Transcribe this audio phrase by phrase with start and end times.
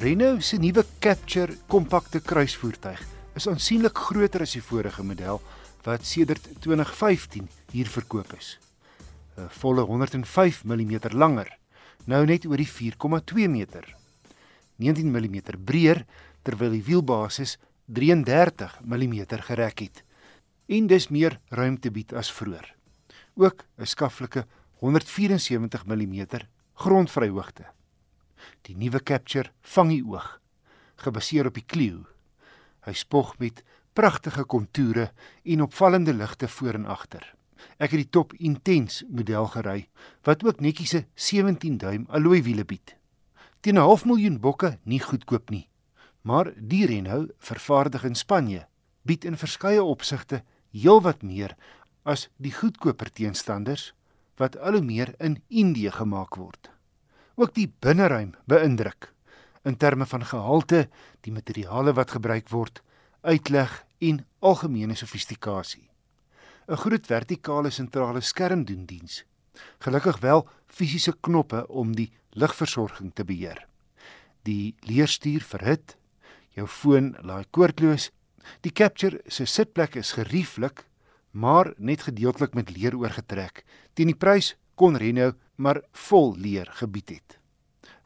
[0.00, 3.00] Renault se nuwe Capture kompakte kruisvoertuig
[3.36, 5.42] is aansienlik groter as die vorige model
[5.84, 8.54] wat sedert 2015 hier verkoop is.
[9.36, 11.50] 'n Volle 105 mm langer,
[12.06, 13.84] nou net oor die 4,2 meter.
[14.80, 16.06] 19 mm breër
[16.48, 19.18] terwyl die wielbasis 33 mm
[19.50, 20.00] gerek het
[20.68, 22.72] en dis meer ruimte bied as vroeër.
[23.36, 24.46] Ook 'n skaflike
[24.80, 26.24] 174 mm
[26.72, 27.68] grondvryhoogte.
[28.68, 30.26] Die nuwe Capture vang die oog,
[31.00, 32.04] gebaseer op die Clio.
[32.84, 33.62] Hy spog met
[33.96, 35.10] pragtige kontoure
[35.44, 37.24] en opvallende ligte voor en agter.
[37.80, 39.88] Ek het die top Intense model gery
[40.28, 42.96] wat ook netjies 'n 17 duim alloy wiele bied.
[43.60, 45.68] Teen 'n half miljoen bokke nie goedkoop nie.
[46.22, 48.66] Maar die Renault, vervaardig in Spanje,
[49.02, 51.56] bied in verskeie opsigte heelwat meer
[52.02, 53.94] as die goedkoper teenstanders
[54.36, 56.69] wat al hoe meer in Indië gemaak word.
[57.40, 59.06] Ook die binneruim beïndruk
[59.64, 60.88] in terme van gehalte,
[61.24, 62.82] die materiale wat gebruik word,
[63.24, 63.72] uitleg
[64.04, 65.88] en algemene sofistikasie.
[66.68, 69.24] 'n Groot vertikale sentrale skerm doen diens.
[69.80, 73.66] Gelukkig wel fisiese knoppe om die ligversorging te beheer.
[74.44, 75.96] Die leerstuur verhit,
[76.52, 78.10] jou foon laai koordloos.
[78.60, 80.84] Die Capture se sitplek is gerieflik,
[81.30, 83.64] maar net gedeeltelik met leer oorgetrek.
[83.94, 87.38] Teen die prys kon Renault maar vol leer gebied het.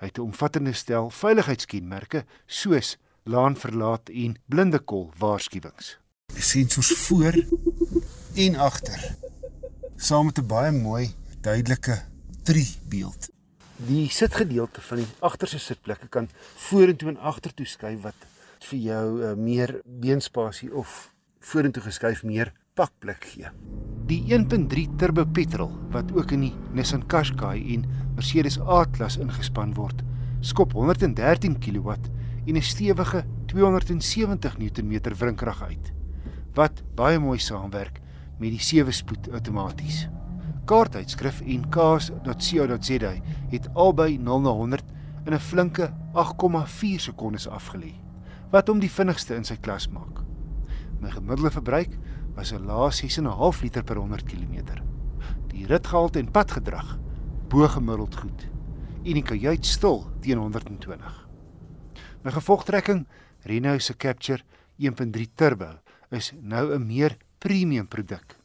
[0.00, 5.98] Hy het 'n omvattende stel veiligheidskenmerke soos laan verlaat en blinde kol waarskuwings.
[6.36, 7.34] Sensors voor
[8.34, 9.16] en agter.
[9.96, 12.02] Saam met 'n baie mooi duidelike
[12.42, 13.28] tree beeld.
[13.76, 18.26] Die sitgedeelte van die agterste sitplekke kan vorentoe en agtertoe skuif wat
[18.58, 23.50] vir jou uh, meer beenspasie of vorentoe geskuif meer pakplek gee.
[24.10, 27.84] Die 1.3 turbo petrol wat ook in die Nissan Qashqai en
[28.16, 30.02] Mercedes A-klas ingespan word,
[30.42, 31.94] skop 113 kW
[32.46, 35.92] en 'n stewige 270 Nm wrinkrag uit
[36.54, 38.00] wat baie mooi saamwerk
[38.38, 40.08] met die 7-spoed outomaties.
[40.64, 43.12] Kaartuitskrif en kaas.co.za
[43.50, 44.84] het albei 0 na 100
[45.26, 47.94] in 'n flinke 8,4 sekondes afgelê
[48.50, 50.20] wat hom die vinnigste in sy klas maak.
[51.00, 51.98] My gemiddelde verbruik
[52.34, 54.82] was 'n lae 6.5 liter per 100 km.
[55.48, 56.98] Die ritgehalte en padgedrag
[57.48, 58.48] bo gemiddeld goed
[59.04, 61.28] en die kajuit stil teen 120.
[62.22, 63.06] My gevolgtrekking,
[63.42, 64.42] Renault se Capture
[64.78, 65.78] 1.3 Turbo,
[66.10, 68.36] is nou 'n meer premium produk.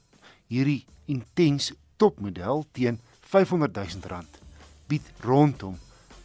[0.47, 4.39] Hierdie intens topmodel teen 500 000 rand
[4.87, 5.77] bied rondom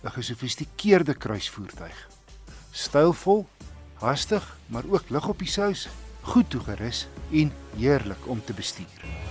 [0.02, 2.08] 'n gesofistikeerde kruisvoertuig.
[2.70, 3.46] Stylvol,
[3.94, 5.88] hastig, maar ook lig op die sous,
[6.22, 9.21] goed toegerus en heerlik om te bestuur.